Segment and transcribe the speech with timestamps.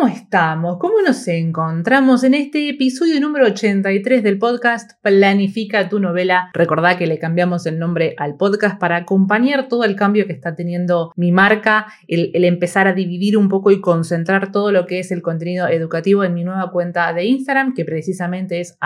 [0.00, 0.78] ¿Cómo estamos?
[0.78, 6.50] ¿Cómo nos encontramos en este episodio número 83 del podcast Planifica tu novela?
[6.52, 10.54] Recordá que le cambiamos el nombre al podcast para acompañar todo el cambio que está
[10.54, 15.10] teniendo mi marca, el, empezar a dividir un poco y concentrar todo lo que es
[15.10, 18.76] el contenido educativo en mi nueva cuenta de Instagram, que precisamente es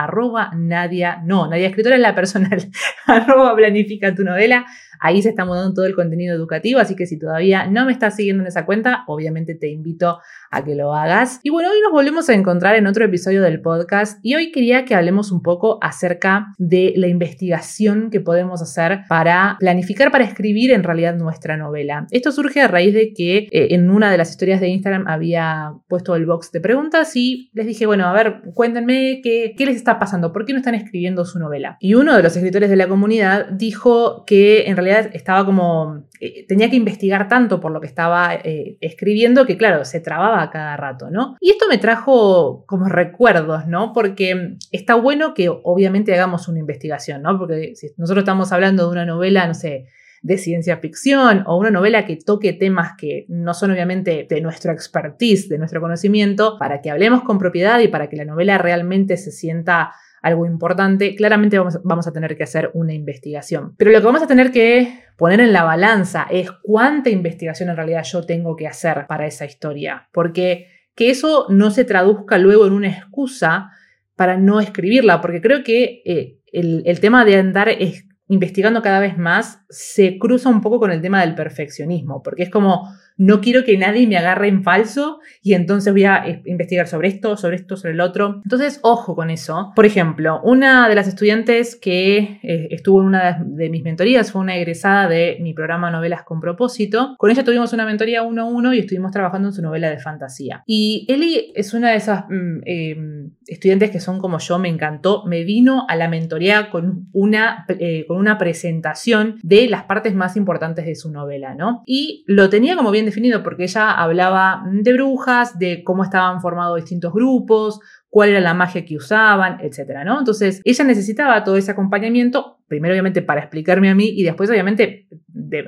[0.57, 2.71] Nadia, no, Nadia Escritora es la personal,
[3.07, 4.67] arroba Planifica tu novela.
[5.01, 8.17] Ahí se está mudando todo el contenido educativo, así que si todavía no me estás
[8.17, 10.19] siguiendo en esa cuenta, obviamente te invito
[10.51, 11.41] a que lo hagas.
[11.43, 14.85] Y bueno, hoy nos volvemos a encontrar en otro episodio del podcast y hoy quería
[14.85, 20.71] que hablemos un poco acerca de la investigación que podemos hacer para planificar, para escribir
[20.71, 22.07] en realidad nuestra novela.
[22.11, 25.73] Esto surge a raíz de que eh, en una de las historias de Instagram había
[25.89, 29.77] puesto el box de preguntas y les dije, bueno, a ver, cuéntenme qué, qué les
[29.77, 31.79] está pasando, por qué no están escribiendo su novela.
[31.81, 36.47] Y uno de los escritores de la comunidad dijo que en realidad estaba como, eh,
[36.49, 40.77] tenía que investigar tanto por lo que estaba eh, escribiendo que, claro, se trababa cada
[40.77, 41.37] rato, ¿no?
[41.41, 43.93] Y esto me trajo como recuerdos, ¿no?
[43.93, 47.39] Porque está bueno que obviamente hagamos una investigación, ¿no?
[47.39, 49.87] Porque si nosotros estamos hablando de una novela, no sé,
[50.23, 54.73] de ciencia ficción o una novela que toque temas que no son obviamente de nuestro
[54.73, 59.19] expertise, de nuestro conocimiento, para que hablemos con propiedad y para que la novela realmente
[59.19, 59.93] se sienta
[60.25, 63.75] algo importante, claramente vamos, a tener que hacer una investigación.
[63.77, 67.77] Pero lo que vamos a tener que poner en la balanza es cuánta investigación en
[67.77, 70.09] realidad yo tengo que hacer para esa historia.
[70.13, 73.71] Porque que eso no se traduzca luego en una excusa
[74.17, 79.01] para no escribirla, porque creo que eh, el, el, tema de andar es, investigando cada
[79.01, 83.41] vez más se cruza un poco con el tema del perfeccionismo, porque es como no
[83.41, 87.37] quiero que nadie me agarre en falso y entonces voy a eh, investigar sobre esto,
[87.37, 88.41] sobre esto, sobre el otro.
[88.45, 89.73] Entonces, ojo con eso.
[89.77, 94.41] Por ejemplo, una de las estudiantes que eh, estuvo en una de mis mentorías fue
[94.41, 97.15] una egresada de mi programa Novelas con propósito.
[97.19, 99.99] Con ella tuvimos una mentoría uno a uno y estuvimos trabajando en su novela de
[99.99, 100.63] fantasía.
[100.67, 105.25] Y Eli es una de esas mm, em, estudiantes que son como yo, me encantó.
[105.27, 110.37] Me vino a la mentoría con una, eh, con una presentación de las partes más
[110.37, 111.83] importantes de su novela, ¿no?
[111.87, 116.77] Y lo tenía como bien definido porque ella hablaba de brujas, de cómo estaban formados
[116.77, 117.81] distintos grupos,
[118.15, 120.21] cuál era la magia que usaban, etcétera, ¿no?
[120.21, 125.09] Entonces, ella necesitaba todo ese acompañamiento, primero obviamente para explicarme a mí y después obviamente
[125.27, 125.65] de,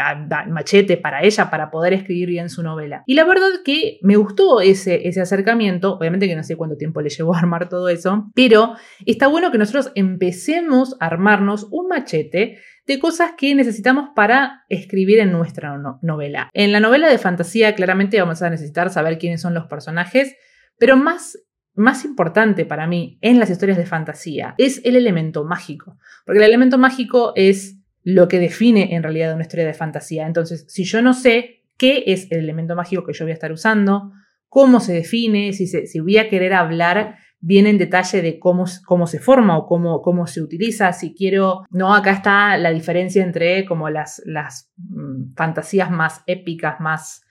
[0.49, 3.03] machete para ella para poder escribir bien su novela.
[3.07, 7.01] Y la verdad que me gustó ese, ese acercamiento, obviamente que no sé cuánto tiempo
[7.01, 8.75] le llevó a armar todo eso, pero
[9.05, 15.19] está bueno que nosotros empecemos a armarnos un machete de cosas que necesitamos para escribir
[15.19, 16.51] en nuestra novela.
[16.53, 20.37] En la novela de fantasía claramente vamos a necesitar saber quiénes son los personajes,
[20.79, 21.39] pero más
[21.77, 26.47] más importante para mí en las historias de fantasía es el elemento mágico, porque el
[26.47, 30.27] elemento mágico es lo que define en realidad una historia de fantasía.
[30.27, 33.53] Entonces, si yo no sé qué es el elemento mágico que yo voy a estar
[33.53, 34.13] usando,
[34.49, 39.07] cómo se define, si, si voy a querer hablar viene en detalle de cómo, cómo
[39.07, 40.93] se forma o cómo, cómo se utiliza.
[40.93, 46.81] Si quiero, no, acá está la diferencia entre como las, las mm, fantasías más épicas,
[46.81, 47.23] más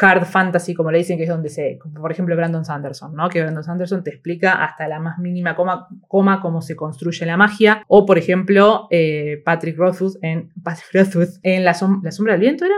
[0.00, 3.28] hard fantasy, como le dicen, que es donde se, por ejemplo, Brandon Sanderson, ¿no?
[3.28, 7.36] Que Brandon Sanderson te explica hasta la más mínima coma, coma cómo se construye la
[7.36, 7.84] magia.
[7.88, 12.64] O, por ejemplo, eh, Patrick Rothfuss en, Patrick Rothfuss en la, la Sombra del Viento,
[12.64, 12.76] ¿era?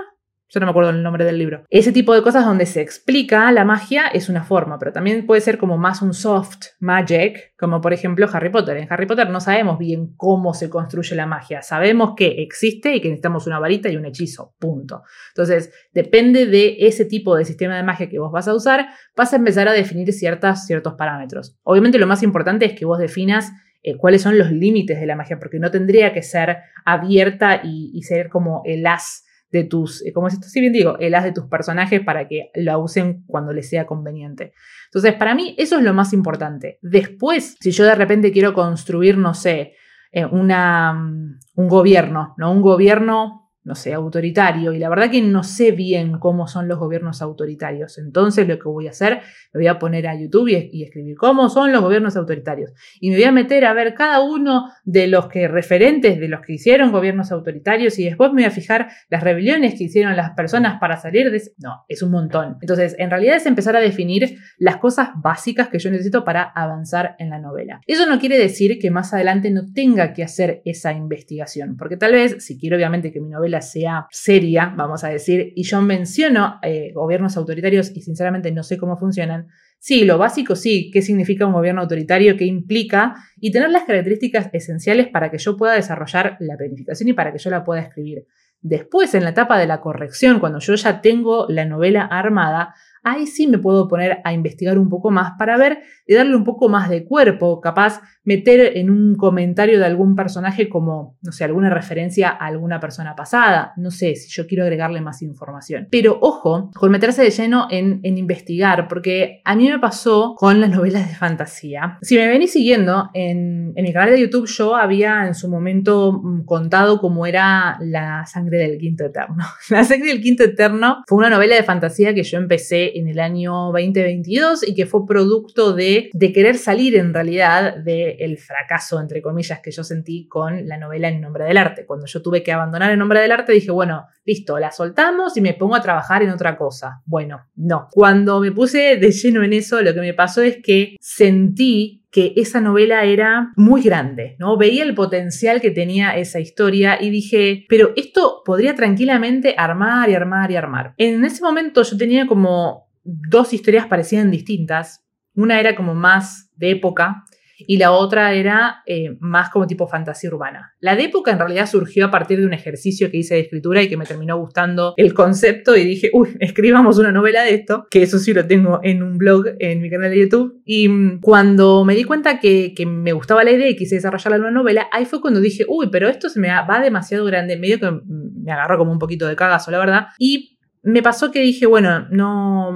[0.55, 1.65] Yo no me acuerdo el nombre del libro.
[1.69, 5.41] Ese tipo de cosas donde se explica la magia es una forma, pero también puede
[5.41, 8.77] ser como más un soft magic, como por ejemplo Harry Potter.
[8.77, 11.61] En Harry Potter no sabemos bien cómo se construye la magia.
[11.63, 14.55] Sabemos que existe y que necesitamos una varita y un hechizo.
[14.61, 15.03] Punto.
[15.31, 19.33] Entonces, depende de ese tipo de sistema de magia que vos vas a usar, vas
[19.33, 21.59] a empezar a definir ciertas, ciertos parámetros.
[21.65, 23.51] Obviamente lo más importante es que vos definas
[23.83, 27.91] eh, cuáles son los límites de la magia, porque no tendría que ser abierta y,
[27.93, 31.25] y ser como el as de tus, eh, como esto si bien digo, el as
[31.25, 34.53] de tus personajes para que la usen cuando les sea conveniente.
[34.87, 36.79] Entonces, para mí eso es lo más importante.
[36.83, 39.75] Después, si yo de repente quiero construir, no sé,
[40.13, 42.53] eh, una, mm, un gobierno, ¿no?
[42.53, 44.73] Un gobierno no sé, autoritario.
[44.73, 47.99] Y la verdad que no sé bien cómo son los gobiernos autoritarios.
[47.99, 51.49] Entonces lo que voy a hacer, me voy a poner a YouTube y, escribir cómo
[51.49, 52.73] son los gobiernos autoritarios.
[53.01, 56.43] Y me voy a meter a ver cada uno de los que referentes de los
[56.43, 60.33] que hicieron gobiernos autoritarios y después me voy a fijar las rebeliones que hicieron las
[60.33, 61.43] personas para salir de...
[61.59, 62.59] No, es un montón.
[62.61, 67.17] Entonces, en realidad es empezar a definir las cosas básicas que yo necesito para avanzar
[67.19, 67.81] en la novela.
[67.87, 72.13] Eso no quiere decir que más adelante no tenga que hacer esa investigación, porque tal
[72.13, 76.59] vez, si quiero obviamente que mi novela sea seria, vamos a decir, y yo menciono
[76.63, 79.49] eh, gobiernos autoritarios y sinceramente no sé cómo funcionan,
[79.79, 84.51] sí, lo básico sí, qué significa un gobierno autoritario, qué implica, y tener las características
[84.53, 88.27] esenciales para que yo pueda desarrollar la planificación y para que yo la pueda escribir.
[88.61, 92.75] Después, en la etapa de la corrección, cuando yo ya tengo la novela armada,
[93.05, 96.45] ahí sí me puedo poner a investigar un poco más para ver y darle un
[96.45, 101.45] poco más de cuerpo, capaz meter en un comentario de algún personaje como, no sé,
[101.45, 105.89] alguna referencia a alguna persona pasada, no sé, si yo quiero agregarle más información.
[105.91, 110.71] Pero ojo, con meterse de lleno en, investigar, porque a mí me pasó con las
[110.71, 111.99] novelas de fantasía.
[112.01, 116.45] Si me venís siguiendo, en, mi canal de YouTube yo había en su momento mm,
[116.45, 119.45] contado cómo era La sangre del quinto eterno.
[119.69, 123.21] La sangre del quinto eterno fue una novela de fantasía que yo empecé en el
[123.21, 129.23] año 2022 y que fue producto de, de querer salir en realidad del fracaso, entre
[129.23, 131.87] comillas, que yo sentí con la novela En nombre del arte.
[131.87, 135.41] Cuando yo tuve que abandonar En nombre del arte dije, bueno, listo, la soltamos y
[135.41, 137.03] me pongo a trabajar en otra cosa.
[137.05, 137.89] Bueno, no.
[137.91, 142.33] Cuando me puse de lleno en eso, lo que me pasó es que sentí que
[142.37, 144.57] esa novela era muy grande, ¿no?
[144.57, 150.15] Veía el potencial que tenía esa historia y dije, pero esto podría tranquilamente armar y
[150.15, 150.95] armar y armar.
[150.97, 155.05] En ese momento yo tenía como dos historias parecían distintas.
[155.35, 157.25] Una era como más de época
[157.59, 160.75] y la otra era eh, más como tipo fantasía urbana.
[160.81, 163.83] La de época en realidad surgió a partir de un ejercicio que hice de escritura
[163.83, 167.87] y que me terminó gustando el concepto y dije, uy, escribamos una novela de esto,
[167.91, 170.61] que eso sí lo tengo en un blog en mi canal de YouTube.
[170.65, 174.43] Y mm, cuando me di cuenta que, me gustaba la idea y quise desarrollarla en
[174.43, 177.81] una novela, ahí fue cuando dije, uy, pero esto se me va demasiado grande, medio
[177.81, 180.07] que me agarró como un poquito de cagazo, la verdad.
[180.19, 180.54] Y
[180.85, 182.71] me pasó que dije, bueno, no,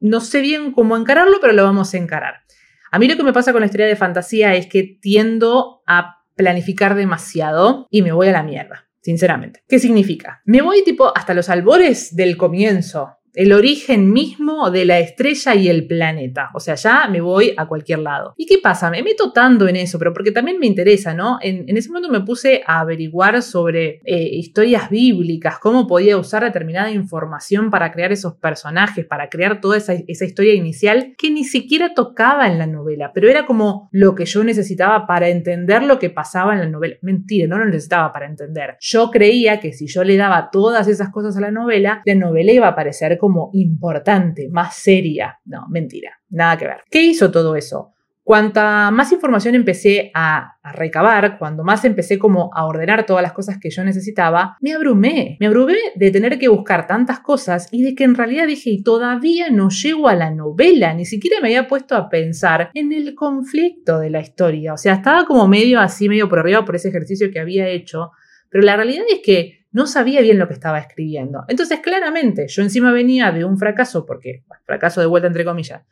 [0.00, 2.42] no sé bien cómo encararlo, pero lo vamos a encarar.
[2.90, 6.22] A mí lo que me pasa con la historia de fantasía es que tiendo a
[6.34, 9.62] planificar demasiado y me voy a la mierda, sinceramente.
[9.68, 10.40] ¿Qué significa?
[10.44, 15.68] Me voy tipo hasta los albores del comienzo el origen mismo de la estrella y
[15.68, 16.50] el planeta.
[16.54, 18.32] O sea, ya me voy a cualquier lado.
[18.38, 18.90] ¿Y qué pasa?
[18.90, 21.38] Me meto tanto en eso, pero porque también me interesa, ¿no?
[21.42, 26.90] En, ese momento me puse a averiguar sobre eh, historias bíblicas, cómo podía usar determinada
[26.90, 31.92] información para crear esos personajes, para crear toda esa, esa historia inicial que ni siquiera
[31.92, 36.08] tocaba en la novela, pero era como lo que yo necesitaba para entender lo que
[36.08, 36.96] pasaba en la novela.
[37.02, 38.76] Mentira, no lo necesitaba para entender.
[38.80, 42.52] Yo creía que si yo le daba todas esas cosas a la novela, la novela
[42.52, 45.40] iba a aparecer como como importante, más seria.
[45.46, 46.76] No, mentira, nada que ver.
[46.88, 47.92] ¿Qué hizo todo eso?
[48.22, 53.58] Cuanta más información empecé a, recabar, cuando más empecé como a ordenar todas las cosas
[53.58, 55.36] que yo necesitaba, me abrumé.
[55.40, 58.84] Me abrumé de tener que buscar tantas cosas y de que en realidad dije, y
[58.84, 63.16] todavía no llego a la novela, ni siquiera me había puesto a pensar en el
[63.16, 64.72] conflicto de la historia.
[64.72, 68.12] O sea, estaba como medio así, medio por arriba por ese ejercicio que había hecho,
[68.50, 71.44] pero la realidad es que no sabía bien lo que estaba escribiendo.
[71.48, 75.82] Entonces, claramente, yo encima venía de un fracaso, porque, fracaso de vuelta entre comillas,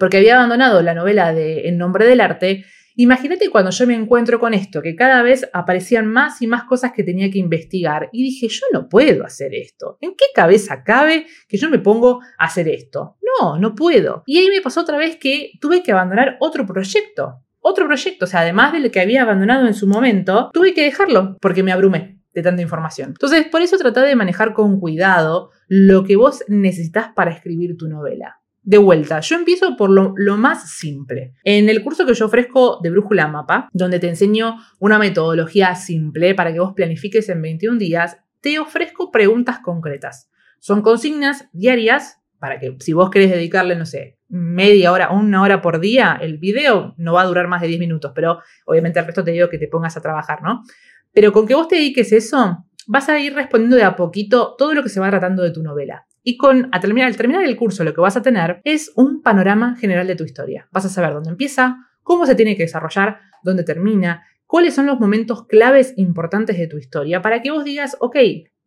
[0.00, 2.64] porque había abandonado la novela de En nombre del arte.
[2.96, 6.90] Imagínate cuando yo me encuentro con esto, que cada vez aparecían más y más cosas
[6.90, 8.08] que tenía que investigar.
[8.12, 9.96] Y dije, yo no puedo hacer esto.
[10.00, 13.16] ¿En qué cabeza cabe que yo me pongo a hacer esto?
[13.40, 14.24] No, no puedo.
[14.26, 17.44] Y ahí me pasó otra vez que tuve que abandonar otro proyecto.
[17.60, 21.36] Otro proyecto, o sea, además del que había abandonado en su momento, tuve que dejarlo
[21.40, 23.10] porque me abrumé tanta información.
[23.10, 27.88] Entonces, por eso trata de manejar con cuidado lo que vos necesitas para escribir tu
[27.88, 28.40] novela.
[28.62, 31.32] De vuelta, yo empiezo por lo, lo, más simple.
[31.42, 36.34] En el curso que yo ofrezco de Brújula Mapa, donde te enseño una metodología simple
[36.34, 40.30] para que vos planifiques en 21 días, te ofrezco preguntas concretas.
[40.58, 45.60] Son consignas diarias para que si vos querés dedicarle, no sé, media hora una hora
[45.60, 49.06] por día, el video no va a durar más de 10 minutos, pero obviamente al
[49.06, 50.62] resto te digo que te pongas a trabajar, ¿no?
[51.12, 54.74] Pero con que vos te dediques eso, vas a ir respondiendo de a poquito todo
[54.74, 56.06] lo que se va tratando de tu novela.
[56.22, 59.76] Y con, terminar, al terminar el curso lo que vas a tener es un panorama
[59.76, 60.68] general de tu historia.
[60.72, 64.98] Vas a saber dónde empieza, cómo se tiene que desarrollar, dónde termina, cuáles son los
[64.98, 68.16] momentos claves importantes de tu historia para que vos digas, ok,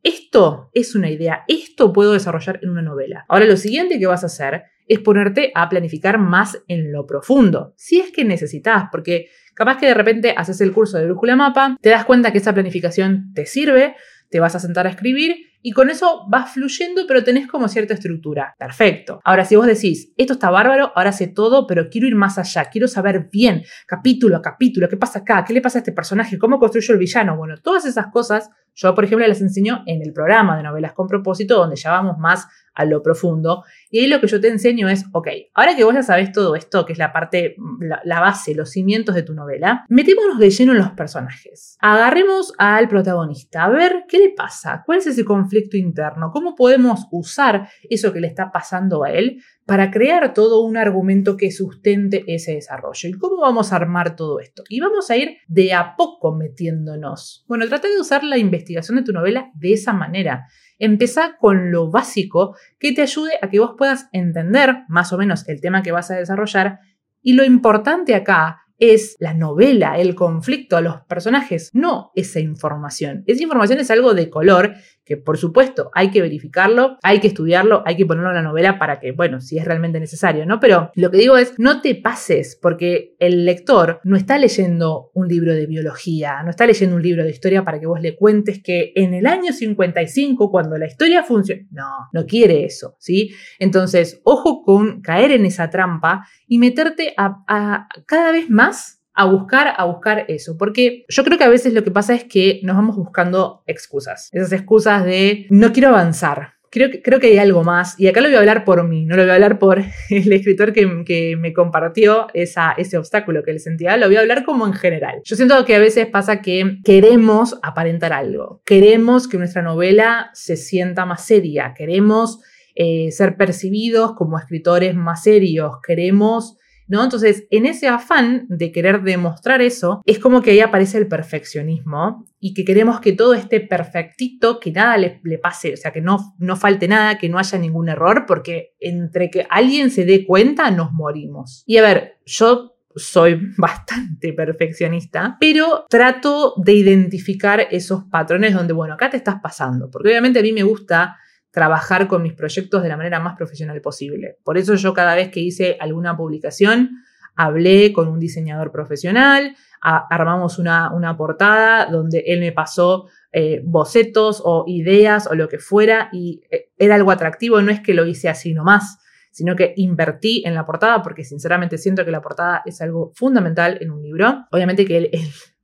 [0.04, 3.26] esto es una idea, esto puedo desarrollar en una novela.
[3.28, 7.74] Ahora lo siguiente que vas a hacer es ponerte a planificar más en lo profundo,
[7.78, 11.78] si es que necesitas, porque capaz que de repente haces el curso de brújula mapa,
[11.82, 13.96] te das cuenta que esa planificación te sirve,
[14.30, 17.94] te vas a sentar a escribir y con eso vas fluyendo, pero tenés como cierta
[17.94, 18.56] estructura.
[18.58, 19.20] Perfecto.
[19.24, 22.66] Ahora, si vos decís, esto está bárbaro, ahora sé todo, pero quiero ir más allá,
[22.66, 26.40] quiero saber bien, capítulo a capítulo, qué pasa acá, qué le pasa a este personaje,
[26.40, 27.38] cómo construyo el villano.
[27.38, 31.08] Bueno, todas esas cosas yo, por ejemplo, las enseño en el programa de novelas con
[31.08, 33.64] propósito, donde ya vamos más a lo profundo.
[33.90, 36.56] Y ahí lo que yo te enseño es, ok, ahora que vos ya sabés todo
[36.56, 37.56] esto, que es la parte,
[38.04, 41.78] la, base, los cimientos de tu novela, metémonos de lleno en los personajes.
[41.82, 47.08] Agarremos al protagonista, a ver qué le pasa, cuál es ese conflicto interno, cómo podemos
[47.12, 52.26] usar eso que le está pasando a él para crear todo un argumento que sustente
[52.28, 53.08] ese desarrollo.
[53.08, 54.64] ¿Y cómo vamos a armar todo esto?
[54.68, 57.46] Y vamos a ir de a poco metiéndonos.
[57.48, 60.46] Bueno, trata de usar la investigación de tu novela de esa manera.
[60.78, 65.48] Empezá con lo básico que te ayude a que vos puedas entender más o menos
[65.48, 66.80] el tema que vas a desarrollar.
[67.22, 73.24] Y lo importante acá es la novela, el conflicto, los personajes, no esa información.
[73.28, 74.74] Esa información es algo de color
[75.06, 78.80] que por supuesto hay que verificarlo, hay que estudiarlo, hay que ponerlo en la novela
[78.80, 80.60] para que, bueno, si es realmente necesario, ¿no?
[80.60, 85.28] Pero lo que digo es, no te pases porque el lector no está leyendo un
[85.28, 88.62] libro de biología, no está leyendo un libro de historia para que vos le cuentes
[88.62, 93.32] que en el año 55, cuando la historia funciona, no, no quiere eso, ¿sí?
[93.60, 99.26] Entonces, ojo con caer en esa trampa y meterte a, a cada vez más a
[99.26, 100.58] buscar, a buscar eso.
[100.58, 104.30] Porque yo creo que a veces lo que pasa es que nos vamos buscando excusas.
[104.32, 106.54] Esas excusas de no quiero avanzar.
[106.74, 109.04] Creo que, creo que hay algo más, y acá lo voy a hablar por mí,
[109.04, 113.44] no lo voy a hablar por el escritor que, que me compartió esa, ese obstáculo
[113.44, 115.20] que le sentía, lo voy a hablar como en general.
[115.26, 120.56] Yo siento que a veces pasa que queremos aparentar algo, queremos que nuestra novela se
[120.56, 122.40] sienta más seria, queremos
[122.74, 126.58] eh, ser percibidos como escritores más serios, queremos
[126.88, 127.04] ¿no?
[127.04, 132.26] Entonces, en ese afán de querer demostrar eso, es como que ahí aparece el perfeccionismo
[132.40, 136.36] y que queremos que todo esté perfectito, que nada le, pase, o sea, que no,
[136.40, 140.72] no falte nada, que no haya ningún error, porque entre que alguien se dé cuenta,
[140.72, 141.64] nos morimos.
[141.66, 148.96] Y a ver, yo soy bastante perfeccionista, pero trato de identificar esos patrones donde, bueno,
[148.96, 151.18] acá te estás pasando, porque obviamente a mí me gusta
[151.52, 154.38] trabajar con mis proyectos de la manera más profesional posible.
[154.44, 157.04] Por eso yo cada vez que hice alguna publicación,
[157.36, 164.42] hablé con un diseñador profesional, armamos una, una, portada donde él me pasó eh, bocetos
[164.44, 168.06] o ideas o lo que fuera y eh, era algo atractivo, no es que lo
[168.06, 169.00] hice así nomás,
[169.32, 173.78] sino que invertí en la portada porque sinceramente siento que la portada es algo fundamental
[173.82, 174.46] en un libro.
[174.52, 175.12] Obviamente que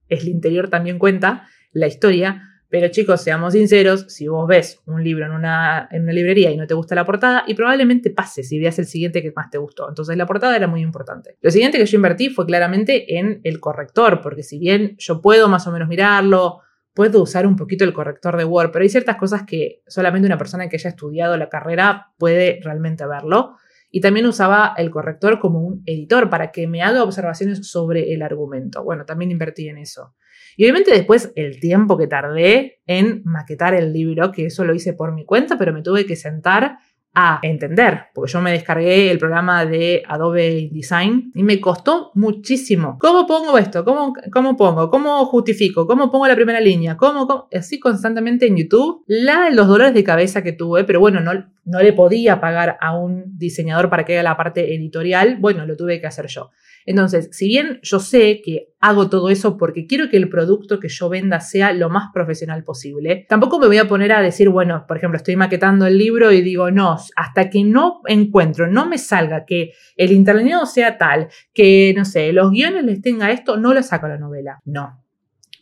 [0.09, 5.25] el interior también cuenta la historia, pero chicos, seamos sinceros, si vos ves un libro
[5.25, 8.85] en una, librería y no te gusta la portada, y probablemente pase si veas el
[8.85, 9.87] siguiente que más te gustó.
[9.87, 11.37] Entonces la portada era muy importante.
[11.41, 15.47] Lo siguiente que yo invertí fue claramente en el corrector, porque si bien yo puedo
[15.47, 16.61] más o menos mirarlo,
[16.93, 20.37] puedo usar un poquito el corrector de Word, pero hay ciertas cosas que solamente una
[20.37, 23.55] persona que haya estudiado la carrera puede realmente verlo.
[23.89, 28.21] Y también usaba el corrector como un editor para que me haga observaciones sobre el
[28.21, 28.83] argumento.
[28.83, 30.13] Bueno, también invertí en eso.
[30.57, 34.93] Y obviamente después el tiempo que tardé en maquetar el libro, que eso lo hice
[34.93, 36.79] por mi cuenta, pero me tuve que sentar
[37.19, 42.97] a entender, porque yo me descargué el programa de Adobe InDesign y me costó muchísimo.
[42.99, 43.83] ¿Cómo pongo esto?
[43.83, 44.91] ¿Cómo, cómo pongo?
[44.91, 45.87] ¿Cómo justifico?
[45.87, 46.95] ¿Cómo pongo la primera línea?
[46.95, 49.03] ¿Cómo, Así constantemente en YouTube.
[49.07, 51.31] La, los dolores de cabeza que tuve, pero bueno, no,
[51.67, 55.75] no le podía pagar a un diseñador para que haga la parte editorial, bueno, lo
[55.75, 56.49] tuve que hacer yo.
[56.85, 60.87] Entonces, si bien yo sé que hago todo eso porque quiero que el producto que
[60.87, 64.85] yo venda sea lo más profesional posible, tampoco me voy a poner a decir, bueno,
[64.87, 68.97] por ejemplo, estoy maquetando el libro y digo, no, hasta que no encuentro, no me
[68.97, 73.73] salga que el interlineado sea tal, que, no sé, los guiones les tenga esto, no
[73.73, 74.61] lo saco a la novela.
[74.63, 75.03] No.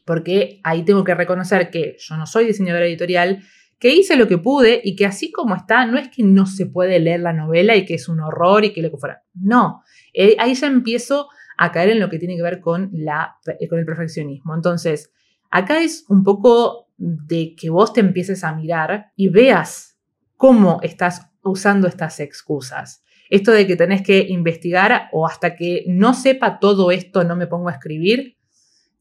[0.05, 3.41] Porque ahí tengo que reconocer que yo no soy diseñadora editorial,
[3.79, 6.65] que hice lo que pude y que así como está, no es que no se
[6.65, 9.23] puede leer la novela y que es un horror y que que fuera.
[9.33, 11.27] No, eh, ahí ya empiezo
[11.57, 14.53] a caer en lo que tiene que ver con, la, eh, con el perfeccionismo.
[14.55, 15.11] Entonces,
[15.51, 19.97] acá es un poco de que vos te empieces a mirar y veas
[20.37, 23.03] cómo estás usando estas excusas.
[23.29, 27.47] Esto de que tenés que investigar o hasta que no sepa todo esto no me
[27.47, 28.34] pongo a escribir,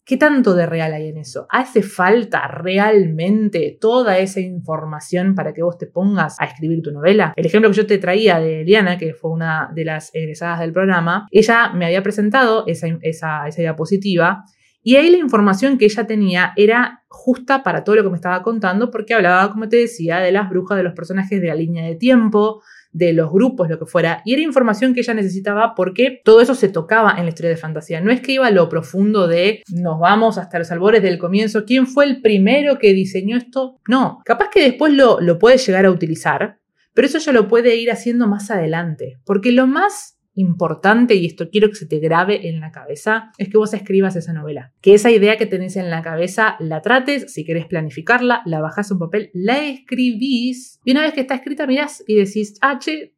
[0.06, 1.46] ¿Qué tanto de real hay en eso?
[1.48, 7.32] ¿Hace falta realmente toda esa información para que vos te pongas a escribir tu novela?
[7.36, 10.74] El ejemplo que yo te traía de Liana, que fue una de las egresadas del
[10.74, 14.44] programa, ella me había presentado esa, esa, esa diapositiva
[14.82, 18.42] y ahí la información que ella tenía era justa para todo lo que me estaba
[18.42, 21.86] contando porque hablaba, como te decía, de las brujas, de los personajes de la línea
[21.86, 22.60] de tiempo,
[22.94, 26.54] de los grupos, lo que fuera, y era información que ella necesitaba porque todo eso
[26.54, 28.00] se tocaba en la historia de fantasía.
[28.00, 31.64] No es que iba a lo profundo de nos vamos hasta los albores del comienzo,
[31.64, 33.80] quién fue el primero que diseñó esto.
[33.88, 36.60] No, capaz que después lo, lo puede llegar a utilizar,
[36.94, 41.48] pero eso ya lo puede ir haciendo más adelante, porque lo más importante, y esto
[41.50, 44.72] quiero que se te grabe en la cabeza, es que vos escribas esa novela.
[44.80, 48.90] Que esa idea que tenés en la cabeza la trates, si querés planificarla, la bajás
[48.90, 53.14] en papel, la escribís, y una vez que está escrita mirás y decís, ah, che,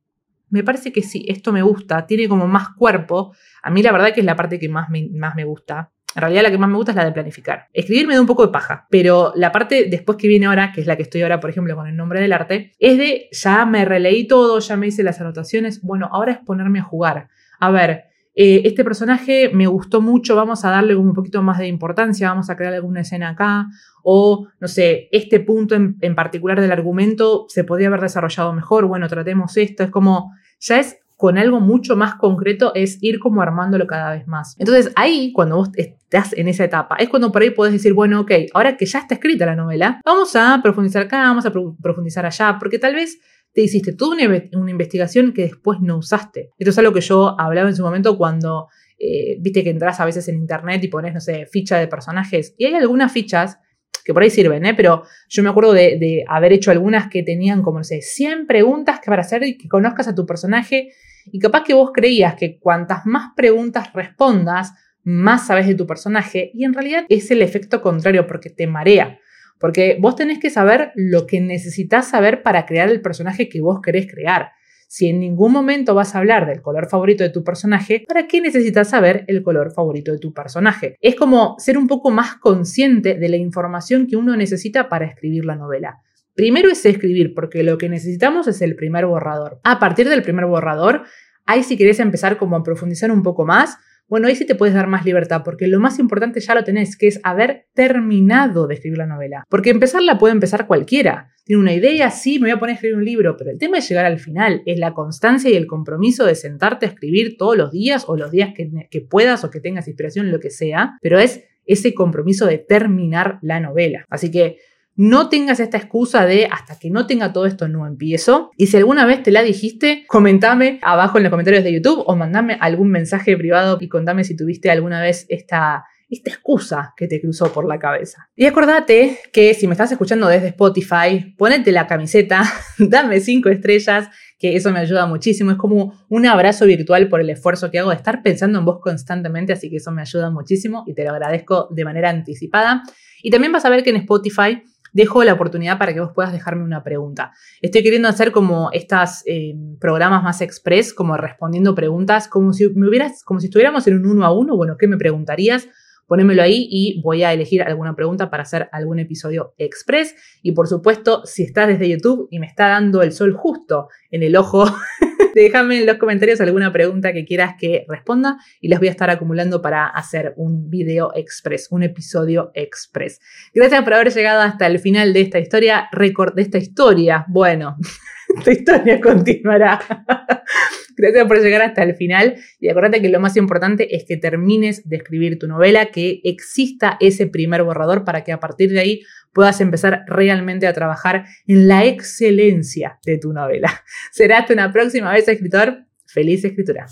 [0.48, 3.34] me parece que sí, esto me gusta, tiene como más cuerpo.
[3.62, 5.92] A mí la verdad que es la parte que más me, más me gusta.
[6.16, 7.66] En realidad la que más me gusta es la de planificar.
[7.74, 10.80] Escribir me da un poco de paja, pero la parte después que viene ahora, que
[10.80, 13.66] es la que estoy ahora, por ejemplo, con el nombre del arte, es de ya
[13.66, 17.28] me releí todo, ya me hice las anotaciones, bueno, ahora es ponerme a jugar.
[17.60, 18.04] A ver,
[18.34, 22.48] eh, este personaje me gustó mucho, vamos a darle un poquito más de importancia, vamos
[22.48, 23.66] a crear alguna escena acá,
[24.02, 28.86] o no sé, este punto en, en particular del argumento se podría haber desarrollado mejor,
[28.86, 33.40] bueno, tratemos esto, es como, ya es con algo mucho más concreto es ir como
[33.40, 34.54] armándolo cada vez más.
[34.58, 38.20] Entonces ahí, cuando vos estás en esa etapa, es cuando por ahí podés decir, bueno,
[38.20, 42.26] ok, ahora que ya está escrita la novela, vamos a profundizar acá, vamos a profundizar
[42.26, 43.18] allá, porque tal vez
[43.54, 46.50] te hiciste toda una, investigación que después no usaste.
[46.58, 48.68] Esto es algo que yo hablaba en su momento cuando,
[48.98, 52.54] eh, viste que entras a veces en internet y pones, no sé, ficha de personajes.
[52.58, 53.58] Y hay algunas fichas
[54.06, 54.72] que por ahí sirven, ¿eh?
[54.74, 59.00] Pero yo me acuerdo de, haber hecho algunas que tenían como, no sé, 100 preguntas
[59.00, 60.92] que para hacer y que conozcas a tu personaje.
[61.32, 66.52] Y capaz que vos creías que cuantas más preguntas respondas, más sabes de tu personaje.
[66.54, 69.18] Y en realidad es el efecto contrario porque te marea.
[69.58, 73.80] Porque vos tenés que saber lo que necesitas saber para crear el personaje que vos
[73.82, 74.52] querés crear.
[74.88, 78.40] Si en ningún momento vas a hablar del color favorito de tu personaje, ¿para qué
[78.40, 80.96] necesitas saber el color favorito de tu personaje?
[81.00, 85.44] Es como ser un poco más consciente de la información que uno necesita para escribir
[85.44, 85.98] la novela.
[86.34, 89.58] Primero es escribir, porque lo que necesitamos es el primer borrador.
[89.64, 91.04] A partir del primer borrador,
[91.46, 94.74] ahí si querés empezar como a profundizar un poco más, bueno, ahí sí te puedes
[94.74, 98.74] dar más libertad, porque lo más importante ya lo tenés, que es haber terminado de
[98.74, 99.44] escribir la novela.
[99.48, 101.32] Porque empezarla puede empezar cualquiera.
[101.44, 103.78] Tiene una idea, sí, me voy a poner a escribir un libro, pero el tema
[103.78, 107.56] es llegar al final, es la constancia y el compromiso de sentarte a escribir todos
[107.56, 110.98] los días o los días que, que puedas o que tengas inspiración, lo que sea,
[111.00, 114.04] pero es ese compromiso de terminar la novela.
[114.08, 114.58] Así que
[114.96, 118.50] no tengas esta excusa de hasta que no tenga todo esto no empiezo.
[118.56, 122.16] Y si alguna vez te la dijiste, comentame abajo en los comentarios de YouTube o
[122.16, 127.20] mandame algún mensaje privado y contame si tuviste alguna vez esta, esta excusa que te
[127.20, 128.30] cruzó por la cabeza.
[128.34, 132.42] Y acordate que si me estás escuchando desde Spotify, ponete la camiseta,
[132.78, 135.50] dame cinco estrellas, que eso me ayuda muchísimo.
[135.50, 138.78] Es como un abrazo virtual por el esfuerzo que hago de estar pensando en vos
[138.80, 142.82] constantemente, así que eso me ayuda muchísimo y te lo agradezco de manera anticipada.
[143.22, 144.62] Y también vas a ver que en Spotify
[144.96, 147.32] dejo la oportunidad para que vos puedas dejarme una pregunta.
[147.60, 152.88] Estoy queriendo hacer como estos eh, programas más express, como respondiendo preguntas, como si me
[152.88, 154.56] hubieras, como si estuviéramos en un uno a uno.
[154.56, 155.68] Bueno, ¿qué me preguntarías?
[156.06, 160.14] Ponémelo ahí y voy a elegir alguna pregunta para hacer algún episodio express.
[160.40, 164.22] Y por supuesto, si estás desde YouTube y me está dando el sol justo en
[164.22, 164.64] el ojo
[165.36, 169.10] Déjame en los comentarios alguna pregunta que quieras que responda y las voy a estar
[169.10, 173.20] acumulando para hacer un video express, un episodio express.
[173.52, 177.26] Gracias por haber llegado hasta el final de esta historia, de esta historia.
[177.28, 177.76] Bueno,
[178.38, 179.78] esta historia continuará.
[180.96, 184.88] Gracias por llegar hasta el final y acuérdate que lo más importante es que termines
[184.88, 189.02] de escribir tu novela, que exista ese primer borrador para que a partir de ahí
[189.36, 193.70] puedas empezar realmente a trabajar en la excelencia de tu novela.
[194.10, 195.84] Será una próxima vez, escritor.
[196.06, 196.86] Feliz escritura.